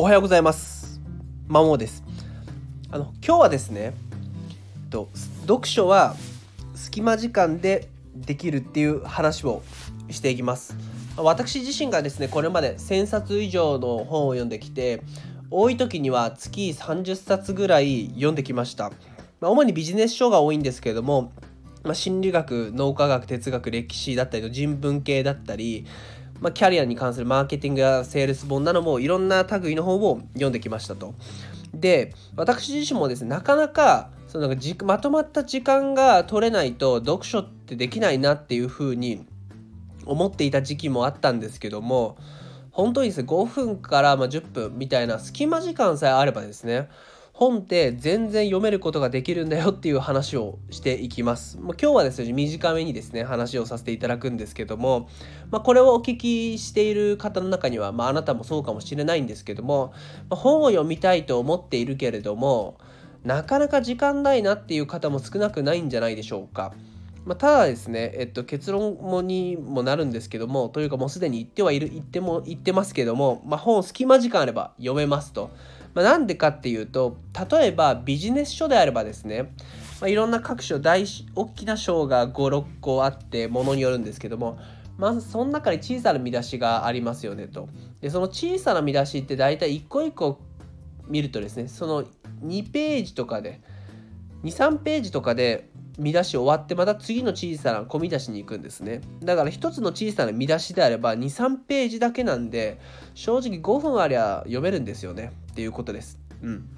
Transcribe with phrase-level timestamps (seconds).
[0.00, 0.98] おはようございます。
[1.46, 2.02] まもです。
[2.90, 3.92] あの今日はですね
[4.88, 5.10] と
[5.42, 6.16] 読書は
[6.74, 7.86] 隙間時間で
[8.16, 9.62] できるっていう話を
[10.08, 10.74] していきます。
[11.18, 15.02] 私自身がですねこれまで1000冊以上の本を読んできて
[15.50, 18.92] 多い時には月30冊ぐらい読んできました、
[19.42, 21.30] まあ、主にビジネス書が多いんですけれども、
[21.84, 25.84] まあ、心理学脳科学哲学歴史だったりの人文系だったり
[26.40, 31.14] まあ、キャリアに関するマーケティングやセールス本などもいろんな類の本を読んできましたと。
[31.74, 34.54] で私自身もですねなかなかその
[34.84, 39.26] まとまった時間が取れないと読書ってできないなっていうふうに
[40.04, 42.16] 思っていた時期もあったんですけども
[42.70, 46.88] 本当にですね5分からま10分みたいな隙間時間さえあればですね
[47.40, 51.56] 本って全然読めることができるんだよっていう話をしていきます。
[51.58, 55.08] まあ、今日はですね短めにですね話をさせていただくんですけども、
[55.50, 59.94] まあ、これをお聞きしている方の中には、まあ、あなたもそうかもしれないんですけども、
[60.28, 62.76] ま本を読みたいと思っているけれども
[63.24, 66.74] なかなか時間ないなっていう方も少なくないんじゃないでしょうか。
[67.24, 75.50] まあ、ただですね、えっと、結論もにもなるんですけどもというかもうすでに言ってはいる言っても言ってますけども、まあ、本を隙間時間あれば読めますと。
[75.94, 77.16] まあ、なんでかっていうと
[77.50, 79.52] 例えばビジネス書であればですね、
[80.00, 84.58] まあ、いろんな各所大大きな章が56個あってものによるんですけども
[84.98, 87.70] まずその中に小さな見出しがありますよねと。
[88.02, 90.38] でその小さな見出しって大体一個一個
[91.08, 92.04] 見るとですねその
[92.44, 93.62] 2ページとかで
[94.44, 95.69] 23ページとかで
[96.00, 102.80] 見出し終わってまた次の小さな小見出しに行くんですねだから一つの小さな見出しであれば23ページだけなんで
[103.14, 106.18] 正直5分ありゃ読めるんですよねっていうことです。
[106.42, 106.68] うん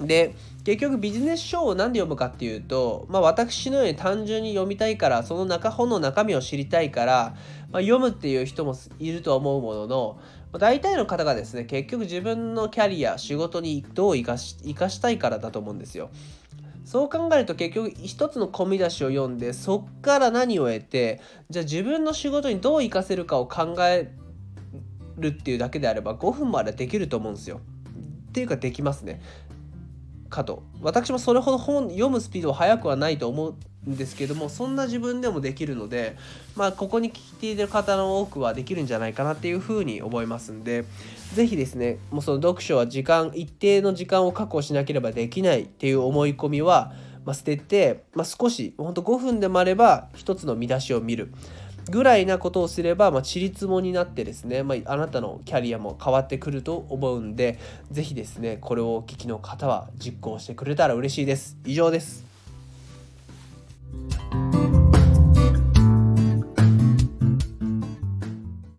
[0.00, 7.36] で結局ビジネス書を何で読むかっていうと、まあ、私のように単純に読みたいからその中本の中身を知りたいから、
[7.70, 10.18] まあ、読むっていう人もいると思うものの、
[10.58, 16.10] 大体の方がですね結局自分のキャリア仕事にどう生かし生かしたいからだと思うんですよ。
[16.84, 24.12] そう考えると結局一つの込み出しを読んでそっから何を得てじゃあ自分の仕事にどう活かせるかを考え
[25.16, 27.60] るっていうだけであれば5分までできると思うんですよ。
[28.28, 29.22] っていうかできますね。
[30.34, 33.56] かと私もそれほど本読むスピードは速くはないと思
[33.86, 36.16] うんですけどもそんな自分でもできるので
[36.56, 40.84] まあここに聞いている方の多くはできるんじゃないかなっていうふうに思いますんで
[41.34, 46.92] 是非ですねもうその読書は時間一定の時間を確保しなければできないっていう思い込みは、
[47.24, 51.32] まあ、捨てて、まあ、少しほんと5分でもあれば一つの見出しを見る。
[51.90, 57.58] ぐらいなことをすれば、まあ、ちりつもになってですね、まあ、あなたのキャリアも変わってくると思うんで、
[57.90, 61.56] 是非ですね、これをお聞きの方は実行してくれたら嬉しいです。
[61.64, 62.33] 以上です。